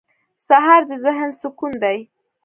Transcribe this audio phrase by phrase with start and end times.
[0.47, 1.97] سهار د ذهن سکون دی.